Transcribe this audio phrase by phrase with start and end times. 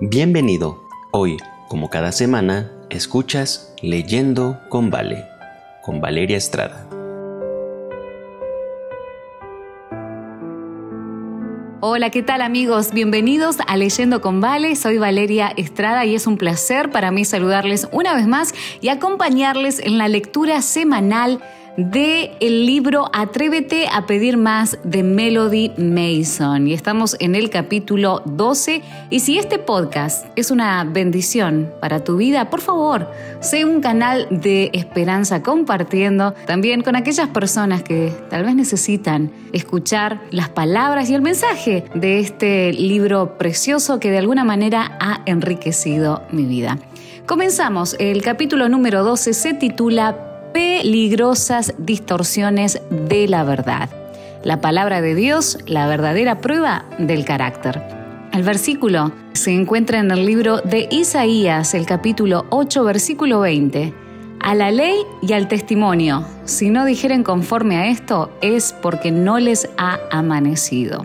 [0.00, 0.86] Bienvenido.
[1.10, 5.24] Hoy, como cada semana, escuchas Leyendo con Vale,
[5.82, 6.86] con Valeria Estrada.
[11.80, 12.92] Hola, ¿qué tal amigos?
[12.92, 14.76] Bienvenidos a Leyendo con Vale.
[14.76, 19.78] Soy Valeria Estrada y es un placer para mí saludarles una vez más y acompañarles
[19.78, 21.40] en la lectura semanal
[21.76, 26.66] de el libro Atrévete a pedir más de Melody Mason.
[26.66, 32.16] Y estamos en el capítulo 12 y si este podcast es una bendición para tu
[32.16, 38.44] vida, por favor, sé un canal de esperanza compartiendo también con aquellas personas que tal
[38.44, 44.44] vez necesitan escuchar las palabras y el mensaje de este libro precioso que de alguna
[44.44, 46.78] manera ha enriquecido mi vida.
[47.26, 50.25] Comenzamos, el capítulo número 12 se titula
[50.56, 53.90] peligrosas distorsiones de la verdad.
[54.42, 57.82] La palabra de Dios, la verdadera prueba del carácter.
[58.32, 63.92] El versículo se encuentra en el libro de Isaías, el capítulo 8, versículo 20.
[64.40, 69.38] A la ley y al testimonio, si no dijeren conforme a esto, es porque no
[69.38, 71.04] les ha amanecido.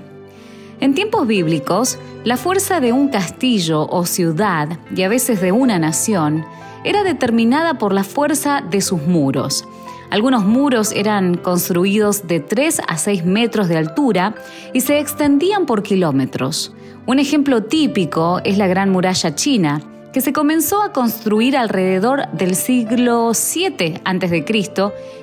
[0.80, 5.78] En tiempos bíblicos, la fuerza de un castillo o ciudad, y a veces de una
[5.78, 6.46] nación,
[6.84, 9.68] era determinada por la fuerza de sus muros.
[10.10, 14.36] Algunos muros eran construidos de 3 a 6 metros de altura
[14.74, 16.74] y se extendían por kilómetros.
[17.06, 22.56] Un ejemplo típico es la Gran Muralla China, que se comenzó a construir alrededor del
[22.56, 24.46] siglo VII a.C.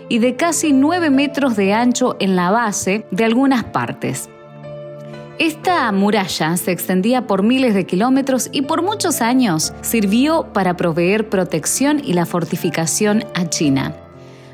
[0.09, 4.31] y de casi 9 metros de ancho en la base de algunas partes.
[5.39, 11.29] Esta muralla se extendía por miles de kilómetros y por muchos años sirvió para proveer
[11.29, 13.95] protección y la fortificación a China.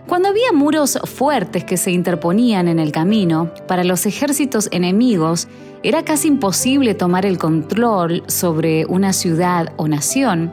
[0.07, 5.49] Cuando había muros fuertes que se interponían en el camino, para los ejércitos enemigos
[5.83, 10.53] era casi imposible tomar el control sobre una ciudad o nación.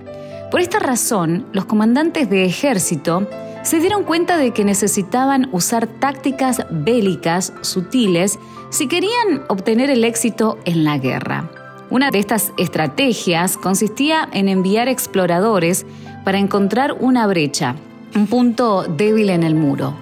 [0.50, 3.28] Por esta razón, los comandantes de ejército
[3.64, 8.40] se dieron cuenta de que necesitaban usar tácticas bélicas sutiles
[8.70, 11.50] si querían obtener el éxito en la guerra.
[11.90, 15.86] Una de estas estrategias consistía en enviar exploradores
[16.24, 17.76] para encontrar una brecha,
[18.16, 19.96] un punto débil en el muro.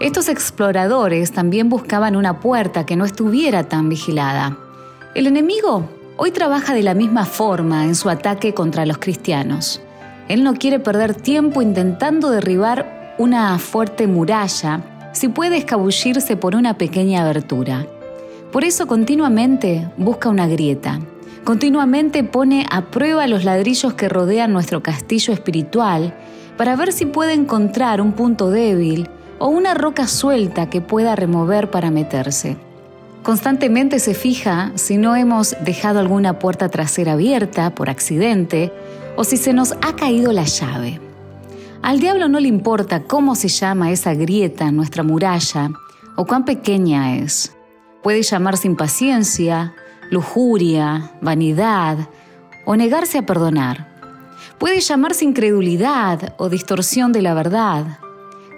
[0.00, 4.58] Estos exploradores también buscaban una puerta que no estuviera tan vigilada.
[5.14, 9.80] El enemigo hoy trabaja de la misma forma en su ataque contra los cristianos.
[10.28, 16.76] Él no quiere perder tiempo intentando derribar una fuerte muralla si puede escabullirse por una
[16.76, 17.86] pequeña abertura.
[18.52, 21.00] Por eso continuamente busca una grieta.
[21.44, 26.14] Continuamente pone a prueba los ladrillos que rodean nuestro castillo espiritual
[26.56, 31.70] para ver si puede encontrar un punto débil o una roca suelta que pueda remover
[31.70, 32.56] para meterse.
[33.22, 38.72] Constantemente se fija si no hemos dejado alguna puerta trasera abierta por accidente
[39.16, 41.05] o si se nos ha caído la llave.
[41.82, 45.70] Al diablo no le importa cómo se llama esa grieta en nuestra muralla
[46.16, 47.54] o cuán pequeña es.
[48.02, 49.74] Puede llamarse impaciencia,
[50.10, 52.08] lujuria, vanidad
[52.64, 53.94] o negarse a perdonar.
[54.58, 57.98] Puede llamarse incredulidad o distorsión de la verdad.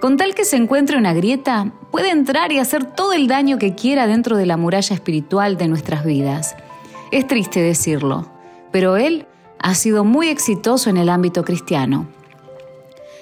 [0.01, 3.75] Con tal que se encuentre una grieta, puede entrar y hacer todo el daño que
[3.75, 6.55] quiera dentro de la muralla espiritual de nuestras vidas.
[7.11, 8.31] Es triste decirlo,
[8.71, 9.27] pero él
[9.59, 12.07] ha sido muy exitoso en el ámbito cristiano.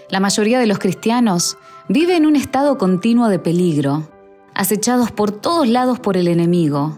[0.09, 1.59] La mayoría de los cristianos
[1.89, 4.09] vive en un estado continuo de peligro,
[4.55, 6.97] acechados por todos lados por el enemigo.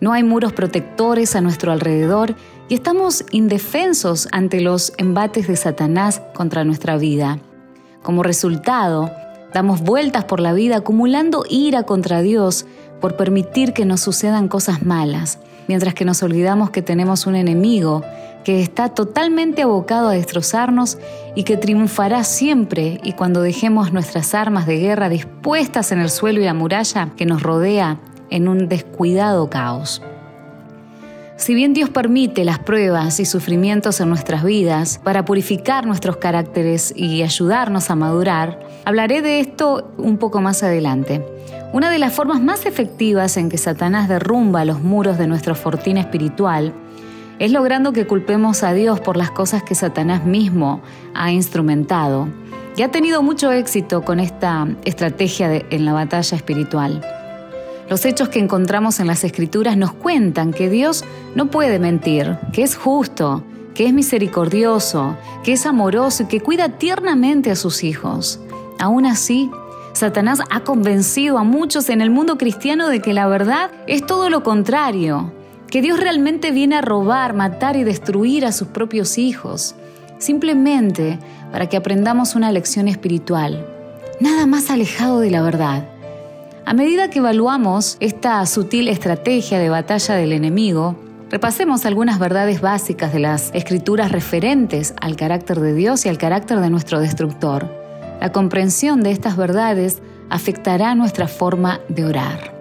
[0.00, 2.34] No hay muros protectores a nuestro alrededor
[2.68, 7.38] y estamos indefensos ante los embates de Satanás contra nuestra vida.
[8.02, 9.12] Como resultado,
[9.54, 12.66] damos vueltas por la vida acumulando ira contra Dios
[13.00, 18.02] por permitir que nos sucedan cosas malas, mientras que nos olvidamos que tenemos un enemigo
[18.44, 20.98] que está totalmente abocado a destrozarnos
[21.34, 26.40] y que triunfará siempre y cuando dejemos nuestras armas de guerra dispuestas en el suelo
[26.40, 28.00] y la muralla que nos rodea
[28.30, 30.02] en un descuidado caos.
[31.38, 36.92] Si bien Dios permite las pruebas y sufrimientos en nuestras vidas para purificar nuestros caracteres
[36.96, 41.24] y ayudarnos a madurar, hablaré de esto un poco más adelante.
[41.72, 45.96] Una de las formas más efectivas en que Satanás derrumba los muros de nuestro fortín
[45.96, 46.74] espiritual
[47.38, 50.82] es logrando que culpemos a Dios por las cosas que Satanás mismo
[51.14, 52.26] ha instrumentado
[52.76, 57.17] y ha tenido mucho éxito con esta estrategia en la batalla espiritual.
[57.88, 61.04] Los hechos que encontramos en las escrituras nos cuentan que Dios
[61.34, 63.42] no puede mentir, que es justo,
[63.74, 68.40] que es misericordioso, que es amoroso y que cuida tiernamente a sus hijos.
[68.78, 69.50] Aún así,
[69.94, 74.28] Satanás ha convencido a muchos en el mundo cristiano de que la verdad es todo
[74.28, 75.32] lo contrario
[75.70, 79.74] que Dios realmente viene a robar, matar y destruir a sus propios hijos,
[80.18, 81.18] simplemente
[81.52, 83.66] para que aprendamos una lección espiritual,
[84.20, 85.97] nada más alejado de la verdad.
[86.68, 90.96] A medida que evaluamos esta sutil estrategia de batalla del enemigo,
[91.30, 96.60] repasemos algunas verdades básicas de las escrituras referentes al carácter de Dios y al carácter
[96.60, 97.74] de nuestro destructor.
[98.20, 102.54] La comprensión de estas verdades afectará nuestra forma de orar.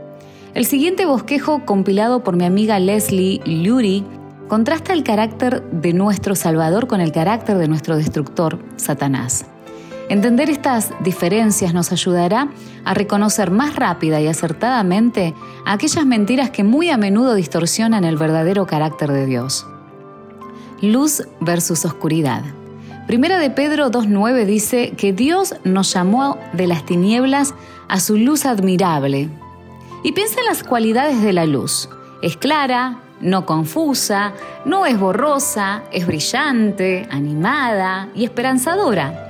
[0.53, 4.05] El siguiente bosquejo, compilado por mi amiga Leslie Lurie,
[4.47, 9.47] contrasta el carácter de nuestro Salvador con el carácter de nuestro destructor, Satanás.
[10.09, 12.49] Entender estas diferencias nos ayudará
[12.85, 15.33] a reconocer más rápida y acertadamente
[15.65, 19.67] aquellas mentiras que muy a menudo distorsionan el verdadero carácter de Dios.
[20.81, 22.43] Luz versus oscuridad.
[23.05, 27.53] Primera de Pedro 2.9 dice que Dios nos llamó de las tinieblas
[27.89, 29.29] a su luz admirable,
[30.03, 31.89] y piensa en las cualidades de la luz.
[32.21, 34.33] Es clara, no confusa,
[34.63, 39.26] no es borrosa, es brillante, animada y esperanzadora.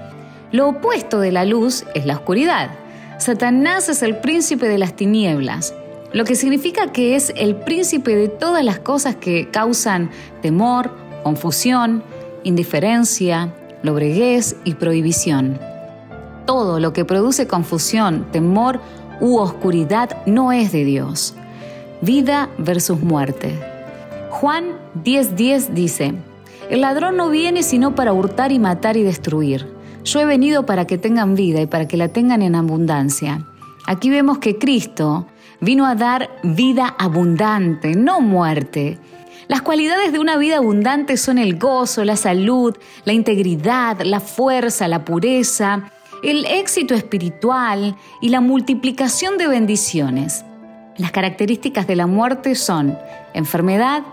[0.58, 2.72] Lo opuesto de la luz es la oscuridad.
[3.20, 5.76] Satanás es el príncipe de las tinieblas,
[6.14, 10.10] lo que significa que es el príncipe de todas las cosas que causan
[10.42, 10.90] temor,
[11.22, 12.02] confusión,
[12.44, 15.60] indiferencia, lobreguez y prohibición.
[16.48, 18.80] Todo lo que produce confusión, temor
[19.22, 21.36] u oscuridad no es de Dios.
[22.02, 23.54] Vida versus muerte.
[24.32, 26.16] Juan 10:10 dice,
[26.72, 29.77] El ladrón no viene sino para hurtar y matar y destruir.
[30.08, 33.46] Yo he venido para que tengan vida y para que la tengan en abundancia.
[33.86, 35.28] Aquí vemos que Cristo
[35.60, 38.98] vino a dar vida abundante, no muerte.
[39.50, 42.74] Las cualidades de una vida abundante son el gozo, la salud,
[43.04, 45.92] la integridad, la fuerza, la pureza,
[46.24, 50.46] el éxito espiritual y la multiplicación de bendiciones.
[50.96, 52.98] Las características de la muerte son
[53.34, 54.04] enfermedad,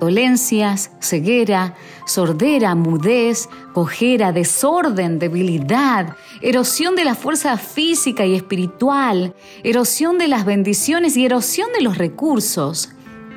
[0.00, 1.74] dolencias, ceguera,
[2.06, 10.44] sordera, mudez, cojera, desorden, debilidad, erosión de la fuerza física y espiritual, erosión de las
[10.44, 12.90] bendiciones y erosión de los recursos.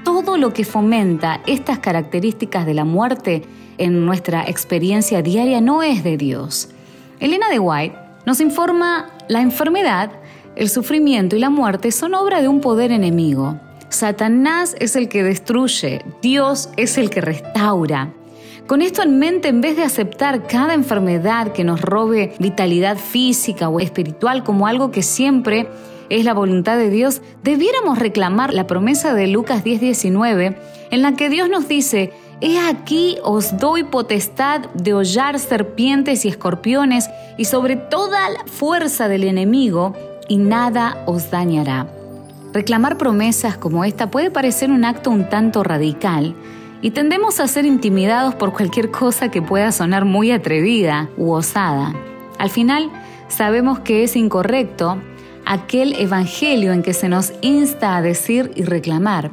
[0.03, 3.43] Todo lo que fomenta estas características de la muerte
[3.77, 6.69] en nuestra experiencia diaria no es de Dios.
[7.19, 10.11] Elena de White nos informa la enfermedad,
[10.55, 13.59] el sufrimiento y la muerte son obra de un poder enemigo.
[13.91, 18.13] Satanás es el que destruye, Dios es el que restaura.
[18.65, 23.67] Con esto en mente, en vez de aceptar cada enfermedad que nos robe vitalidad física
[23.67, 25.67] o espiritual como algo que siempre
[26.09, 30.55] es la voluntad de Dios, debiéramos reclamar la promesa de Lucas 10:19,
[30.89, 36.29] en la que Dios nos dice, He aquí os doy potestad de hollar serpientes y
[36.29, 39.93] escorpiones y sobre toda la fuerza del enemigo,
[40.29, 42.00] y nada os dañará.
[42.53, 46.35] Reclamar promesas como esta puede parecer un acto un tanto radical,
[46.81, 51.93] y tendemos a ser intimidados por cualquier cosa que pueda sonar muy atrevida u osada.
[52.39, 52.89] Al final,
[53.27, 54.97] sabemos que es incorrecto
[55.45, 59.31] aquel evangelio en que se nos insta a decir y reclamar.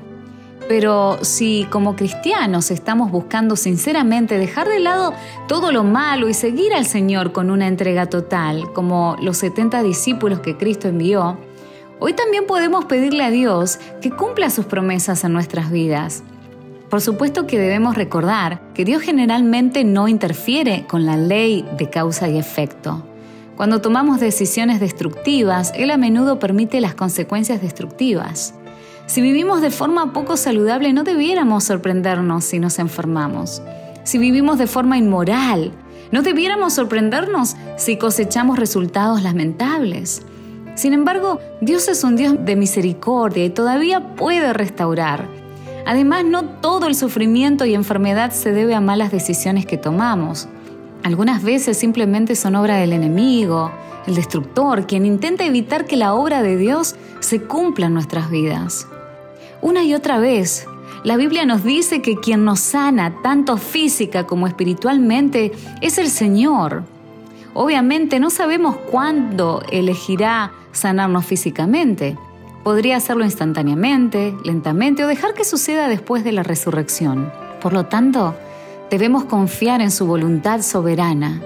[0.68, 5.14] Pero si como cristianos estamos buscando sinceramente dejar de lado
[5.46, 10.40] todo lo malo y seguir al Señor con una entrega total, como los 70 discípulos
[10.40, 11.38] que Cristo envió,
[12.00, 16.22] hoy también podemos pedirle a Dios que cumpla sus promesas en nuestras vidas.
[16.90, 22.28] Por supuesto que debemos recordar que Dios generalmente no interfiere con la ley de causa
[22.28, 23.04] y efecto.
[23.56, 28.54] Cuando tomamos decisiones destructivas, Él a menudo permite las consecuencias destructivas.
[29.06, 33.62] Si vivimos de forma poco saludable, no debiéramos sorprendernos si nos enfermamos.
[34.04, 35.72] Si vivimos de forma inmoral,
[36.12, 40.22] no debiéramos sorprendernos si cosechamos resultados lamentables.
[40.78, 45.26] Sin embargo, Dios es un Dios de misericordia y todavía puede restaurar.
[45.84, 50.46] Además, no todo el sufrimiento y enfermedad se debe a malas decisiones que tomamos.
[51.02, 53.72] Algunas veces simplemente son obra del enemigo,
[54.06, 58.86] el destructor, quien intenta evitar que la obra de Dios se cumpla en nuestras vidas.
[59.60, 60.64] Una y otra vez,
[61.02, 66.84] la Biblia nos dice que quien nos sana, tanto física como espiritualmente, es el Señor.
[67.54, 72.16] Obviamente no sabemos cuándo elegirá sanarnos físicamente.
[72.64, 77.32] Podría hacerlo instantáneamente, lentamente o dejar que suceda después de la resurrección.
[77.60, 78.34] Por lo tanto,
[78.90, 81.42] debemos confiar en su voluntad soberana.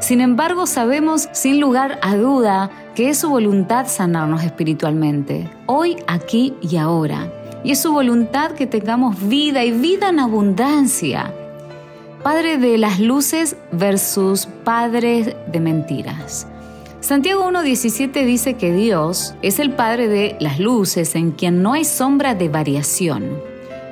[0.00, 6.54] Sin embargo, sabemos sin lugar a duda que es su voluntad sanarnos espiritualmente, hoy, aquí
[6.60, 7.30] y ahora
[7.64, 11.32] y es su voluntad que tengamos vida y vida en abundancia.
[12.22, 16.46] Padre de las luces versus Padre de mentiras.
[17.02, 21.84] Santiago 1.17 dice que Dios es el Padre de las luces en quien no hay
[21.84, 23.42] sombra de variación.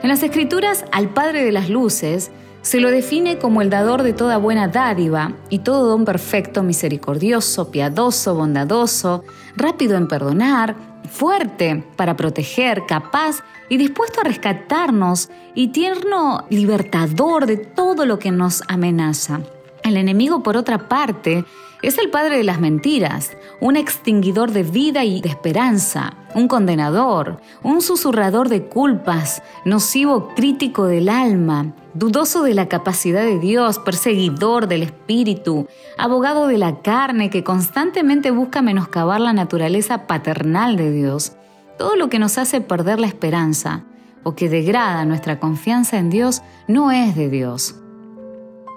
[0.04, 2.30] En las Escrituras, al Padre de las Luces
[2.62, 7.72] se lo define como el dador de toda buena dádiva y todo don perfecto, misericordioso,
[7.72, 9.24] piadoso, bondadoso,
[9.56, 10.76] rápido en perdonar,
[11.10, 18.30] fuerte para proteger, capaz y dispuesto a rescatarnos y tierno libertador de todo lo que
[18.30, 19.40] nos amenaza.
[19.82, 21.44] El enemigo, por otra parte,
[21.82, 27.40] es el padre de las mentiras, un extinguidor de vida y de esperanza, un condenador,
[27.62, 34.68] un susurrador de culpas, nocivo crítico del alma, dudoso de la capacidad de Dios, perseguidor
[34.68, 41.32] del espíritu, abogado de la carne que constantemente busca menoscabar la naturaleza paternal de Dios.
[41.78, 43.84] Todo lo que nos hace perder la esperanza
[44.22, 47.74] o que degrada nuestra confianza en Dios no es de Dios.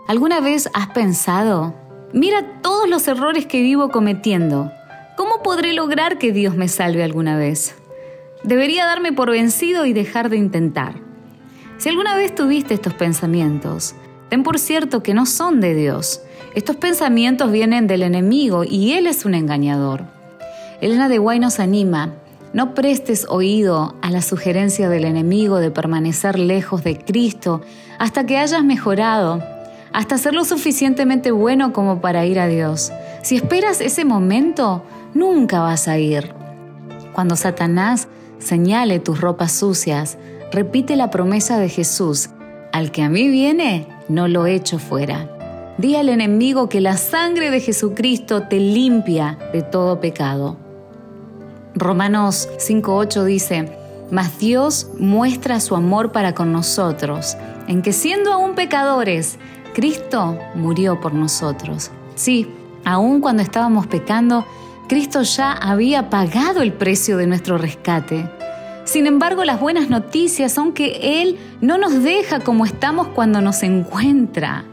[0.07, 1.73] ¿Alguna vez has pensado
[2.13, 4.71] Mira todos los errores que vivo cometiendo.
[5.17, 7.73] ¿Cómo podré lograr que Dios me salve alguna vez?
[8.43, 10.93] Debería darme por vencido y dejar de intentar.
[11.79, 13.95] Si alguna vez tuviste estos pensamientos,
[14.29, 16.21] ten por cierto que no son de Dios.
[16.53, 20.03] Estos pensamientos vienen del enemigo y Él es un engañador.
[20.81, 22.13] Elena de Guay nos anima,
[22.53, 27.61] no prestes oído a la sugerencia del enemigo de permanecer lejos de Cristo
[27.97, 29.43] hasta que hayas mejorado
[29.93, 32.91] hasta ser lo suficientemente bueno como para ir a Dios.
[33.21, 34.83] Si esperas ese momento,
[35.13, 36.33] nunca vas a ir.
[37.13, 38.07] Cuando Satanás
[38.39, 40.17] señale tus ropas sucias,
[40.51, 42.29] repite la promesa de Jesús,
[42.71, 45.29] al que a mí viene, no lo echo fuera.
[45.77, 50.57] Di al enemigo que la sangre de Jesucristo te limpia de todo pecado.
[51.75, 53.77] Romanos 5.8 dice,
[54.11, 59.39] mas Dios muestra su amor para con nosotros, en que siendo aún pecadores,
[59.73, 61.91] Cristo murió por nosotros.
[62.15, 62.47] Sí,
[62.85, 64.45] aun cuando estábamos pecando,
[64.87, 68.29] Cristo ya había pagado el precio de nuestro rescate.
[68.85, 73.63] Sin embargo, las buenas noticias son que Él no nos deja como estamos cuando nos
[73.63, 74.65] encuentra.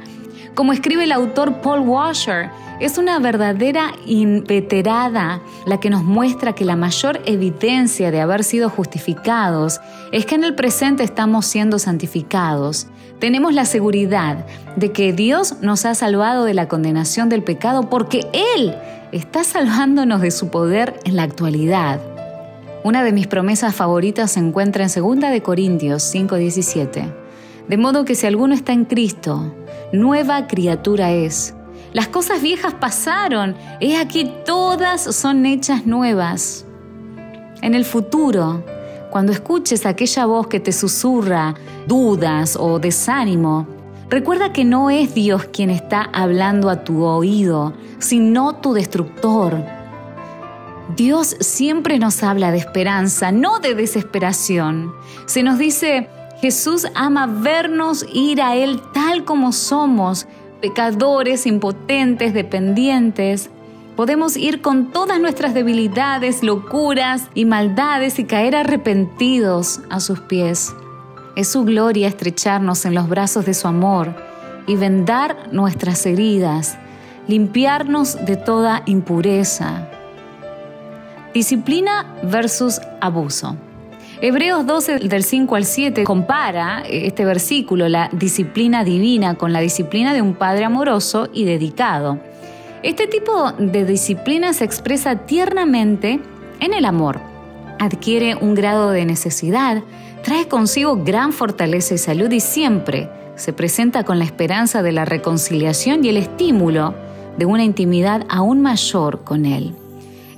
[0.60, 2.50] Como escribe el autor Paul Washer,
[2.80, 8.68] es una verdadera inveterada la que nos muestra que la mayor evidencia de haber sido
[8.68, 9.80] justificados
[10.12, 12.88] es que en el presente estamos siendo santificados.
[13.20, 14.44] Tenemos la seguridad
[14.76, 18.76] de que Dios nos ha salvado de la condenación del pecado porque Él
[19.12, 22.02] está salvándonos de su poder en la actualidad.
[22.84, 27.19] Una de mis promesas favoritas se encuentra en 2 de Corintios 5:17.
[27.70, 29.54] De modo que si alguno está en Cristo,
[29.92, 31.54] nueva criatura es
[31.92, 36.64] las cosas viejas pasaron, he aquí todas son hechas nuevas.
[37.62, 38.64] En el futuro,
[39.10, 41.54] cuando escuches aquella voz que te susurra
[41.88, 43.66] dudas o desánimo,
[44.08, 49.64] recuerda que no es Dios quien está hablando a tu oído, sino tu destructor.
[50.96, 54.92] Dios siempre nos habla de esperanza, no de desesperación.
[55.26, 56.08] Se nos dice,
[56.40, 60.26] Jesús ama vernos ir a Él tal como somos,
[60.62, 63.50] pecadores, impotentes, dependientes,
[63.94, 70.72] podemos ir con todas nuestras debilidades, locuras y maldades y caer arrepentidos a sus pies.
[71.36, 74.14] Es su gloria estrecharnos en los brazos de su amor
[74.66, 76.78] y vendar nuestras heridas,
[77.28, 79.88] limpiarnos de toda impureza.
[81.34, 83.56] Disciplina versus abuso.
[84.22, 89.60] Hebreos 12 del 5 al 7 compara eh, este versículo, la disciplina divina, con la
[89.60, 92.18] disciplina de un padre amoroso y dedicado.
[92.82, 96.20] Este tipo de disciplina se expresa tiernamente
[96.60, 97.18] en el amor.
[97.78, 99.82] Adquiere un grado de necesidad,
[100.22, 105.06] trae consigo gran fortaleza y salud y siempre se presenta con la esperanza de la
[105.06, 106.94] reconciliación y el estímulo
[107.38, 109.74] de una intimidad aún mayor con Él.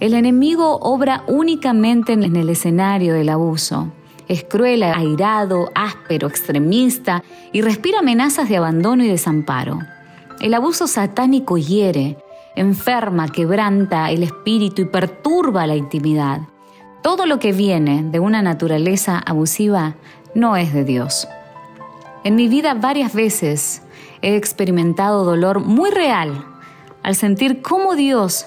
[0.02, 3.92] El enemigo obra únicamente en el escenario del abuso.
[4.26, 9.78] Es cruel, airado, áspero, extremista y respira amenazas de abandono y desamparo.
[10.40, 12.18] El abuso satánico hiere,
[12.56, 16.40] enferma, quebranta el espíritu y perturba la intimidad.
[17.04, 19.94] Todo lo que viene de una naturaleza abusiva
[20.34, 21.28] no es de Dios.
[22.24, 23.82] En mi vida varias veces
[24.20, 26.44] he experimentado dolor muy real
[27.04, 28.46] al sentir cómo Dios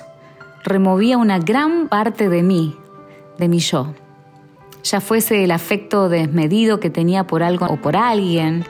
[0.65, 2.75] removía una gran parte de mí,
[3.38, 3.93] de mi yo.
[4.84, 8.65] Ya fuese el afecto desmedido que tenía por algo o por alguien,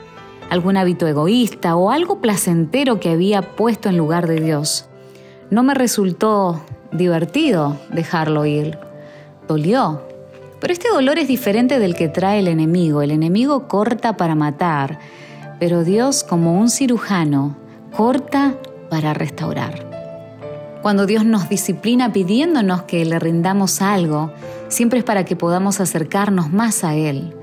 [0.50, 4.86] algún hábito egoísta o algo placentero que había puesto en lugar de Dios.
[5.50, 6.62] No me resultó
[6.92, 8.78] divertido dejarlo ir.
[9.48, 10.02] Dolió.
[10.60, 13.02] Pero este dolor es diferente del que trae el enemigo.
[13.02, 14.98] El enemigo corta para matar,
[15.58, 17.56] pero Dios como un cirujano
[17.94, 18.54] corta
[18.90, 19.95] para restaurar.
[20.86, 24.30] Cuando Dios nos disciplina pidiéndonos que le rindamos algo,
[24.68, 27.34] siempre es para que podamos acercarnos más a Él.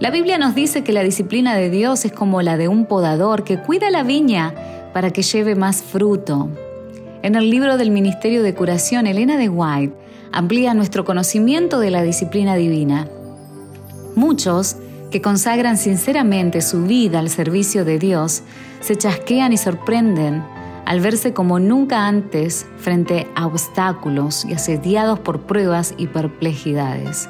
[0.00, 3.42] La Biblia nos dice que la disciplina de Dios es como la de un podador
[3.42, 4.54] que cuida la viña
[4.92, 6.50] para que lleve más fruto.
[7.22, 9.94] En el libro del Ministerio de Curación, Elena de White
[10.30, 13.08] amplía nuestro conocimiento de la disciplina divina.
[14.14, 14.76] Muchos
[15.10, 18.42] que consagran sinceramente su vida al servicio de Dios
[18.80, 25.42] se chasquean y sorprenden al verse como nunca antes frente a obstáculos y asediados por
[25.42, 27.28] pruebas y perplejidades.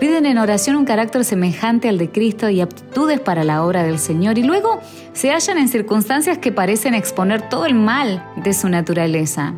[0.00, 3.98] Piden en oración un carácter semejante al de Cristo y aptitudes para la obra del
[3.98, 4.80] Señor y luego
[5.14, 9.54] se hallan en circunstancias que parecen exponer todo el mal de su naturaleza.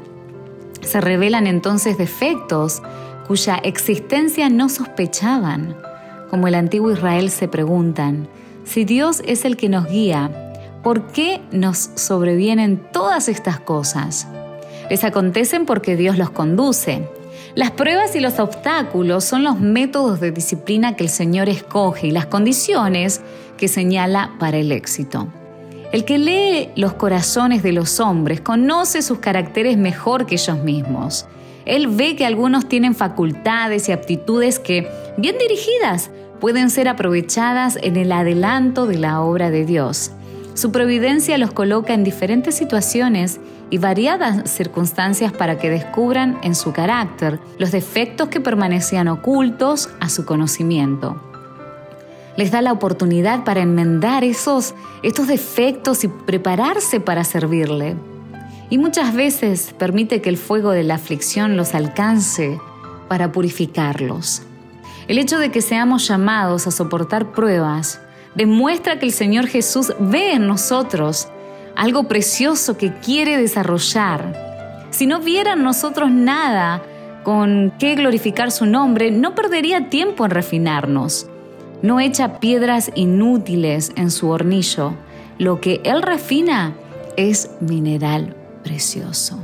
[0.80, 2.82] Se revelan entonces defectos
[3.26, 5.76] cuya existencia no sospechaban.
[6.30, 8.28] Como el antiguo Israel se preguntan,
[8.64, 10.47] si Dios es el que nos guía,
[10.82, 14.26] ¿por qué nos sobrevienen todas estas cosas?
[14.90, 17.08] Les acontecen porque Dios los conduce.
[17.54, 22.10] Las pruebas y los obstáculos son los métodos de disciplina que el Señor escoge y
[22.10, 23.20] las condiciones
[23.56, 25.28] que señala para el éxito.
[25.90, 31.26] El que lee los corazones de los hombres conoce sus caracteres mejor que ellos mismos.
[31.64, 37.96] Él ve que algunos tienen facultades y aptitudes que, bien dirigidas, pueden ser aprovechadas en
[37.96, 40.12] el adelanto de la obra de Dios.
[40.58, 43.38] Su providencia los coloca en diferentes situaciones
[43.70, 50.08] y variadas circunstancias para que descubran en su carácter los defectos que permanecían ocultos a
[50.08, 51.22] su conocimiento.
[52.36, 54.74] Les da la oportunidad para enmendar esos,
[55.04, 57.94] estos defectos y prepararse para servirle.
[58.68, 62.58] Y muchas veces permite que el fuego de la aflicción los alcance
[63.06, 64.42] para purificarlos.
[65.06, 68.00] El hecho de que seamos llamados a soportar pruebas
[68.38, 71.26] demuestra que el Señor Jesús ve en nosotros
[71.74, 74.86] algo precioso que quiere desarrollar.
[74.90, 76.82] Si no viera en nosotros nada
[77.24, 81.28] con qué glorificar su nombre, no perdería tiempo en refinarnos.
[81.82, 84.94] No echa piedras inútiles en su hornillo.
[85.38, 86.74] Lo que Él refina
[87.16, 89.40] es mineral precioso.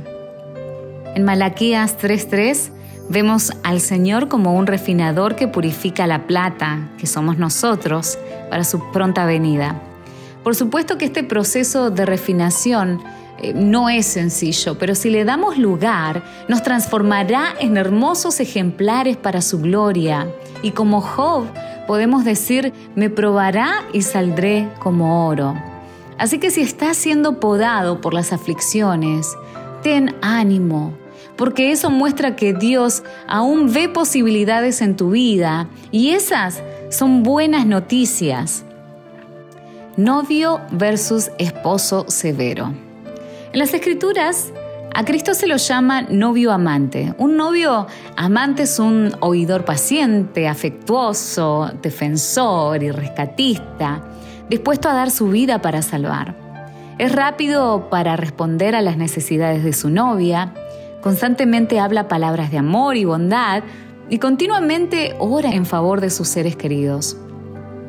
[1.15, 2.71] En Malaquías 3:3
[3.09, 8.17] vemos al Señor como un refinador que purifica la plata, que somos nosotros,
[8.49, 9.81] para su pronta venida.
[10.43, 13.01] Por supuesto que este proceso de refinación
[13.39, 19.41] eh, no es sencillo, pero si le damos lugar, nos transformará en hermosos ejemplares para
[19.41, 20.27] su gloria.
[20.61, 21.45] Y como Job,
[21.87, 25.53] podemos decir, me probará y saldré como oro.
[26.17, 29.35] Así que si estás siendo podado por las aflicciones,
[29.83, 30.93] ten ánimo,
[31.35, 37.65] porque eso muestra que Dios aún ve posibilidades en tu vida y esas son buenas
[37.65, 38.63] noticias.
[39.97, 42.73] Novio versus esposo severo.
[43.53, 44.51] En las escrituras,
[44.93, 47.13] a Cristo se lo llama novio amante.
[47.17, 54.01] Un novio amante es un oidor paciente, afectuoso, defensor y rescatista,
[54.49, 56.35] dispuesto a dar su vida para salvar.
[56.97, 60.53] Es rápido para responder a las necesidades de su novia,
[61.05, 63.61] constantemente habla palabras de amor y bondad,
[64.09, 67.15] y continuamente ora en favor de sus seres queridos.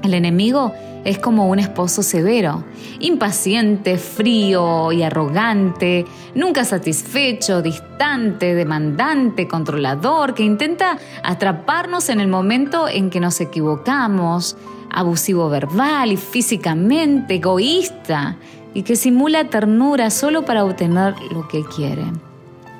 [0.03, 2.63] El enemigo es como un esposo severo,
[3.01, 12.87] impaciente, frío y arrogante, nunca satisfecho, distante, demandante, controlador, que intenta atraparnos en el momento
[12.87, 14.59] en que nos equivocamos,
[14.91, 18.37] abusivo verbal y físicamente, egoísta,
[18.75, 22.05] y que simula ternura solo para obtener lo que quiere.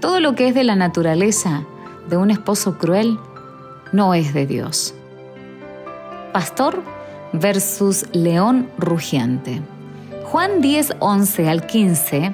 [0.07, 1.65] Todo lo que es de la naturaleza
[2.09, 3.19] de un esposo cruel
[3.91, 4.95] no es de Dios.
[6.33, 6.81] Pastor
[7.33, 9.61] versus león rugiente.
[10.27, 12.33] Juan 10, 11 al 15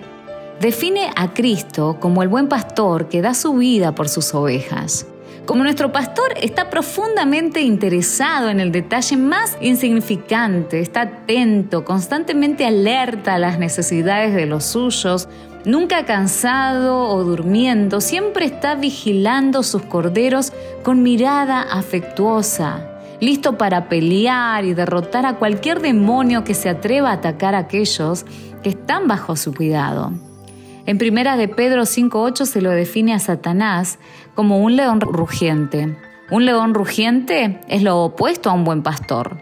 [0.60, 5.06] define a Cristo como el buen pastor que da su vida por sus ovejas.
[5.46, 13.34] Como nuestro pastor está profundamente interesado en el detalle más insignificante, está atento, constantemente alerta
[13.34, 15.26] a las necesidades de los suyos,
[15.64, 22.88] Nunca cansado o durmiendo, siempre está vigilando sus corderos con mirada afectuosa,
[23.20, 28.26] listo para pelear y derrotar a cualquier demonio que se atreva a atacar a aquellos
[28.64, 30.12] que están bajo su cuidado.
[30.84, 34.00] En primera de Pedro 5.8 se lo define a Satanás
[34.34, 35.96] como un león rugiente.
[36.28, 39.36] Un león rugiente es lo opuesto a un buen pastor.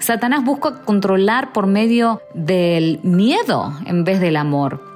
[0.00, 4.91] Satanás busca controlar por medio del miedo en vez del amor.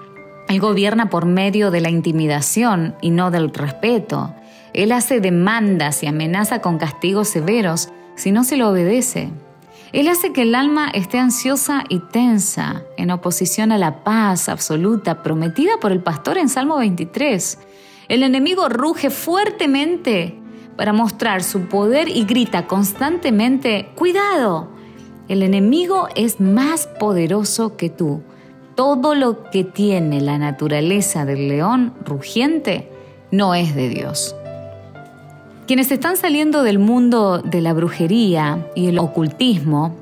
[0.48, 4.34] Él gobierna por medio de la intimidación y no del respeto.
[4.72, 9.30] Él hace demandas y amenaza con castigos severos si no se lo obedece.
[9.92, 15.22] Él hace que el alma esté ansiosa y tensa, en oposición a la paz absoluta
[15.22, 17.58] prometida por el pastor en Salmo 23.
[18.08, 20.38] El enemigo ruge fuertemente
[20.76, 24.68] para mostrar su poder y grita constantemente, cuidado,
[25.28, 28.22] El enemigo es más poderoso que tú.
[28.76, 32.90] Todo lo que tiene la naturaleza del león rugiente
[33.30, 34.36] no es de Dios.
[35.66, 39.96] Quienes están saliendo del mundo de la brujería y el ocultismo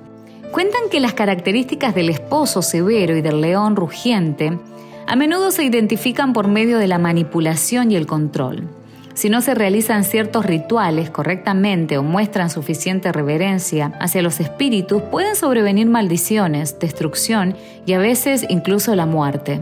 [0.50, 4.58] cuentan que las características del esposo severo y del león rugiente
[5.06, 8.68] a menudo se identifican por medio de la manipulación y el control.
[9.14, 15.36] Si no se realizan ciertos rituales correctamente o muestran suficiente reverencia hacia los espíritus, pueden
[15.36, 19.60] sobrevenir maldiciones, destrucción y a veces incluso la muerte.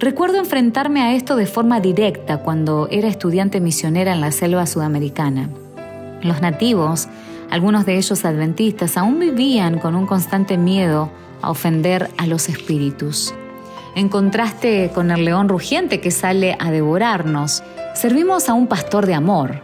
[0.00, 5.48] Recuerdo enfrentarme a esto de forma directa cuando era estudiante misionera en la selva sudamericana.
[6.22, 7.08] Los nativos,
[7.50, 13.32] algunos de ellos adventistas, aún vivían con un constante miedo a ofender a los espíritus.
[13.98, 17.64] En contraste con el león rugiente que sale a devorarnos,
[17.96, 19.62] servimos a un pastor de amor.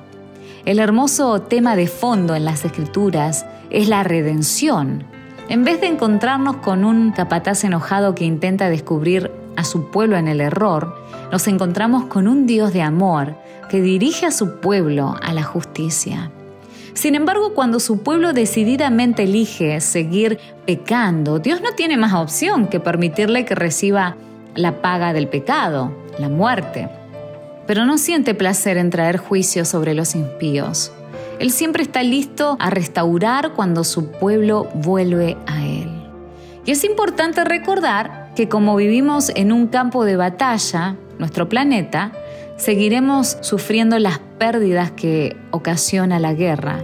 [0.65, 5.05] El hermoso tema de fondo en las escrituras es la redención.
[5.49, 10.27] En vez de encontrarnos con un capataz enojado que intenta descubrir a su pueblo en
[10.27, 10.97] el error,
[11.31, 13.37] nos encontramos con un Dios de amor
[13.71, 16.33] que dirige a su pueblo a la justicia.
[16.95, 22.81] Sin embargo, cuando su pueblo decididamente elige seguir pecando, Dios no tiene más opción que
[22.81, 24.17] permitirle que reciba
[24.55, 26.89] la paga del pecado, la muerte.
[27.67, 30.93] Pero no siente placer en traer juicio sobre los impíos.
[31.41, 35.91] Él siempre está listo a restaurar cuando su pueblo vuelve a Él.
[36.65, 42.13] Y es importante recordar que como vivimos en un campo de batalla, nuestro planeta,
[42.57, 46.83] seguiremos sufriendo las pérdidas que ocasiona la guerra.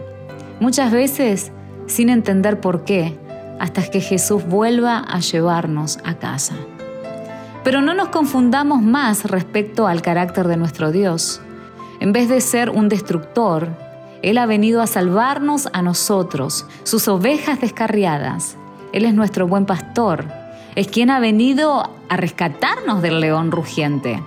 [0.60, 1.52] Muchas veces
[1.86, 3.18] sin entender por qué,
[3.58, 6.54] hasta que Jesús vuelva a llevarnos a casa.
[7.64, 11.42] Pero no nos confundamos más respecto al carácter de nuestro Dios.
[11.98, 13.68] En vez de ser un destructor,
[14.22, 18.56] Él ha venido a salvarnos a nosotros, sus ovejas descarriadas.
[18.92, 20.24] Él es nuestro buen pastor
[20.76, 24.22] es quien ha venido a rescatarnos del león rugiente.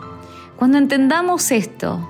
[0.63, 2.09] Cuando entendamos esto,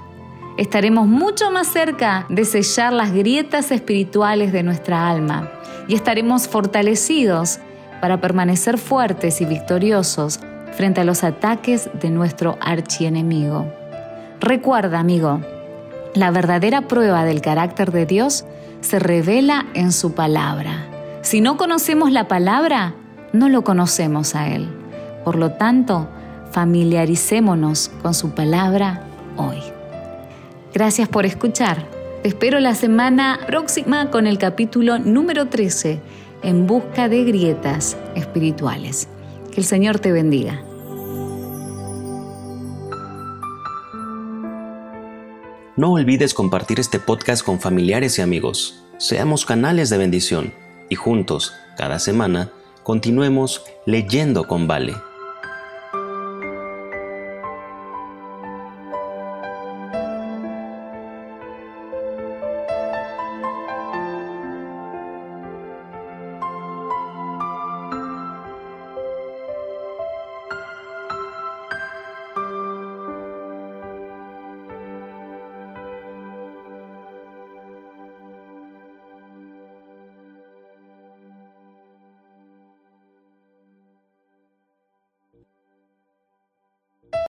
[0.59, 5.49] estaremos mucho más cerca de sellar las grietas espirituales de nuestra alma
[5.87, 7.57] y estaremos fortalecidos
[7.99, 10.39] para permanecer fuertes y victoriosos
[10.73, 13.73] frente a los ataques de nuestro archienemigo.
[14.39, 15.41] Recuerda, amigo,
[16.13, 18.45] la verdadera prueba del carácter de Dios
[18.81, 20.85] se revela en su palabra.
[21.23, 22.93] Si no conocemos la palabra,
[23.31, 24.69] no lo conocemos a Él.
[25.23, 26.07] Por lo tanto,
[26.53, 29.57] familiaricémonos con su palabra hoy.
[30.73, 31.85] Gracias por escuchar.
[32.21, 35.99] Te espero la semana próxima con el capítulo número 13,
[36.43, 39.07] En busca de grietas espirituales.
[39.51, 40.61] Que el Señor te bendiga.
[45.75, 48.83] No olvides compartir este podcast con familiares y amigos.
[48.97, 50.53] Seamos canales de bendición
[50.89, 52.51] y juntos, cada semana,
[52.83, 55.12] continuemos leyendo con Vale.